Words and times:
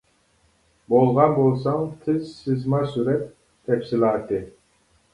بولغان 0.93 1.35
بولساڭ 1.41 1.85
تېز 2.07 2.33
سىزما 2.39 2.83
سۈرەت،. 2.97 3.31
تەپسىلاتى. 3.71 4.45